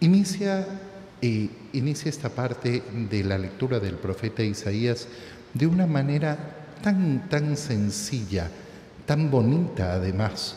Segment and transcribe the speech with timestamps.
[0.00, 0.66] Inicia,
[1.20, 5.06] eh, inicia esta parte de la lectura del profeta Isaías
[5.52, 6.38] de una manera
[6.82, 8.50] tan, tan sencilla,
[9.04, 10.56] tan bonita además.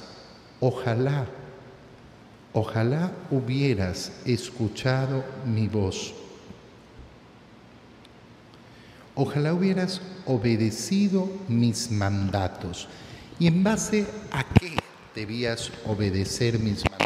[0.61, 1.25] Ojalá,
[2.53, 6.13] ojalá hubieras escuchado mi voz.
[9.15, 12.87] Ojalá hubieras obedecido mis mandatos.
[13.39, 14.77] ¿Y en base a qué
[15.13, 17.02] debías obedecer mis mandatos?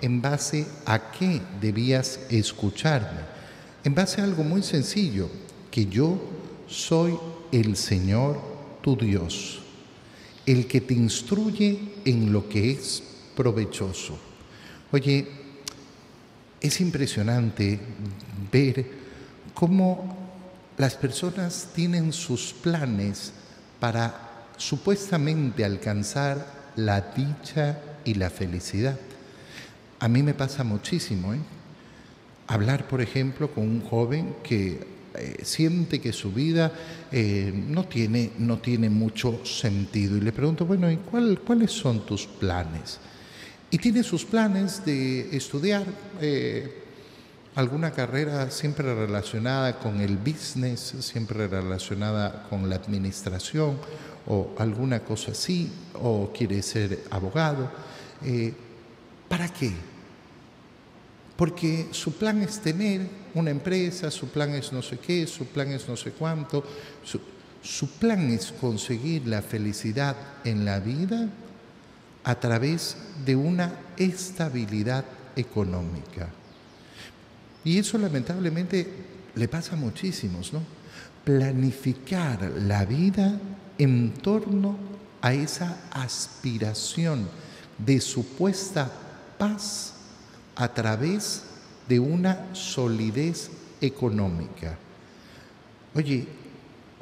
[0.00, 3.20] ¿En base a qué debías escucharme?
[3.84, 5.28] En base a algo muy sencillo,
[5.70, 6.18] que yo
[6.66, 7.18] soy
[7.52, 8.40] el Señor
[8.80, 9.60] tu Dios,
[10.46, 13.02] el que te instruye en lo que es
[13.36, 14.18] provechoso.
[14.92, 15.28] Oye,
[16.60, 17.78] es impresionante
[18.50, 18.86] ver
[19.54, 20.16] cómo
[20.78, 23.32] las personas tienen sus planes
[23.78, 28.98] para supuestamente alcanzar la dicha y la felicidad.
[30.02, 31.40] A mí me pasa muchísimo, ¿eh?
[32.46, 34.80] Hablar, por ejemplo, con un joven que
[35.14, 36.72] eh, siente que su vida
[37.12, 42.26] eh, no, tiene, no tiene mucho sentido y le pregunto, bueno, ¿y cuáles son tus
[42.26, 42.98] planes?
[43.70, 45.84] Y tiene sus planes de estudiar
[47.54, 53.76] alguna carrera siempre relacionada con el business, siempre relacionada con la administración
[54.26, 57.70] o alguna cosa así, o quiere ser abogado.
[59.28, 59.72] ¿Para qué?
[61.40, 63.00] Porque su plan es tener
[63.32, 66.62] una empresa, su plan es no sé qué, su plan es no sé cuánto,
[67.62, 71.30] su, plan es conseguir la felicidad en la vida
[72.24, 76.28] a través de una estabilidad económica.
[77.64, 78.86] Y eso lamentablemente
[79.34, 80.60] le pasa a muchísimos, ¿no?
[81.24, 83.40] Planificar la vida
[83.78, 84.76] en torno
[85.22, 87.30] a esa aspiración
[87.78, 88.92] de supuesta
[89.38, 89.94] paz
[90.56, 91.42] a través
[91.88, 94.78] de una solidez económica.
[95.94, 96.26] Oye,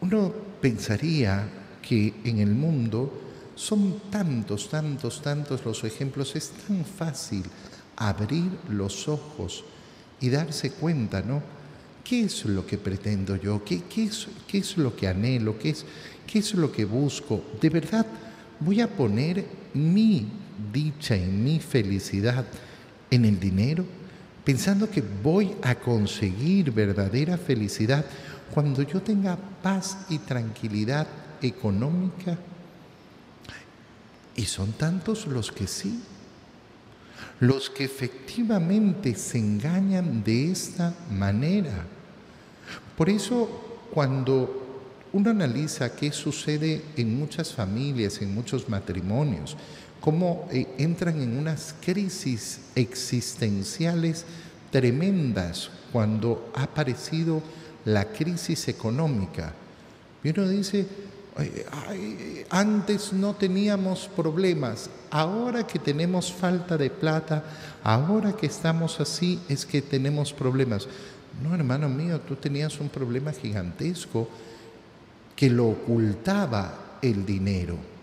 [0.00, 1.48] uno pensaría
[1.82, 3.12] que en el mundo
[3.54, 7.42] son tantos, tantos, tantos los ejemplos, es tan fácil
[7.96, 9.64] abrir los ojos
[10.20, 11.42] y darse cuenta, ¿no?
[12.04, 13.62] ¿Qué es lo que pretendo yo?
[13.64, 15.58] ¿Qué, es, lo que anhelo?
[15.58, 15.84] ¿Qué es,
[16.26, 17.42] ¿Qué es lo que busco?
[17.60, 18.06] ¿De verdad
[18.60, 19.44] voy a poner
[19.74, 20.26] mi
[20.72, 22.46] dicha y mi felicidad
[23.10, 23.84] en el dinero,
[24.44, 28.04] pensando que voy a conseguir verdadera felicidad
[28.52, 31.06] cuando yo tenga paz y tranquilidad
[31.42, 32.38] económica.
[34.34, 36.00] Y son tantos los que sí,
[37.40, 41.84] los que efectivamente se engañan de esta manera.
[42.96, 44.68] Por eso, cuando
[45.12, 49.56] uno analiza qué sucede en muchas familias, en muchos matrimonios,
[50.00, 54.24] cómo eh, entran en unas crisis existenciales
[54.70, 57.42] tremendas cuando ha aparecido
[57.84, 59.52] la crisis económica.
[60.22, 60.86] Y uno dice,
[62.50, 67.44] antes no teníamos problemas, ahora que tenemos falta de plata,
[67.84, 70.88] ahora que estamos así es que tenemos problemas.
[71.42, 74.28] No, hermano mío, tú tenías un problema gigantesco
[75.36, 77.97] que lo ocultaba el dinero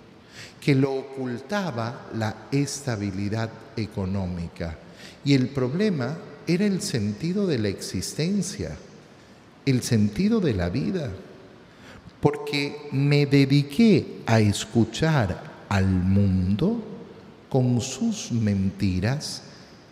[0.59, 4.77] que lo ocultaba la estabilidad económica.
[5.23, 8.75] Y el problema era el sentido de la existencia,
[9.65, 11.11] el sentido de la vida,
[12.21, 16.83] porque me dediqué a escuchar al mundo
[17.49, 19.43] con sus mentiras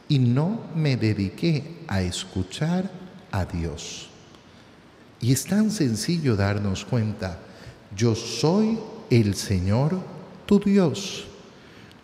[0.08, 2.90] y no me dediqué a escuchar
[3.32, 4.10] a Dios.
[5.22, 7.40] Y es tan sencillo darnos cuenta,
[7.96, 8.78] yo soy
[9.10, 10.13] el Señor
[10.60, 11.26] Dios.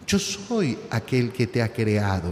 [0.08, 2.32] Yo soy aquel que te ha creado.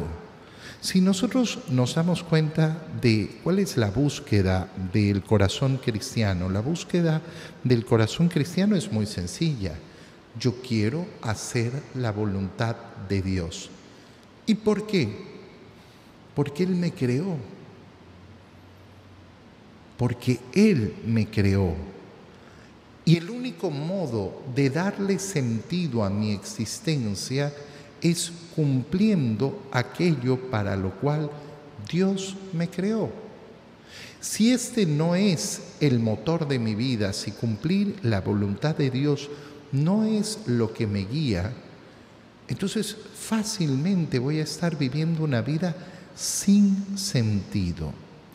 [0.82, 7.22] Si nosotros nos damos cuenta de cuál es la búsqueda del corazón cristiano, la búsqueda
[7.64, 9.76] del corazón cristiano es muy sencilla.
[10.40, 12.76] Yo quiero hacer la voluntad
[13.10, 13.70] de Dios.
[14.46, 15.10] ¿Y por qué?
[16.36, 17.38] Porque Él me creó.
[19.98, 21.75] Porque Él me creó.
[23.07, 27.54] Y el único modo de darle sentido a mi existencia
[28.01, 31.31] es cumpliendo aquello para lo cual
[31.89, 33.09] Dios me creó.
[34.19, 39.30] Si este no es el motor de mi vida, si cumplir la voluntad de Dios
[39.71, 41.53] no es lo que me guía,
[42.50, 45.74] entonces fácilmente voy a estar viviendo una vida
[46.13, 47.94] sin sentido.